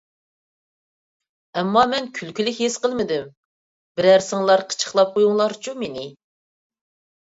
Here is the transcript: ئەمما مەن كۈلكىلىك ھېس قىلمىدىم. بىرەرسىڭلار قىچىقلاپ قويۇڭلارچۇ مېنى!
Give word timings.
ئەمما 1.61 1.83
مەن 1.91 2.07
كۈلكىلىك 2.19 2.57
ھېس 2.61 2.79
قىلمىدىم. 2.85 3.29
بىرەرسىڭلار 4.01 4.65
قىچىقلاپ 4.73 5.13
قويۇڭلارچۇ 5.19 5.77
مېنى! 5.83 6.09